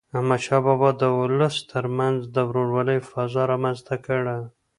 [0.17, 4.37] احمدشاه بابا د ولس تر منځ د ورورولی فضا رامنځته کړه.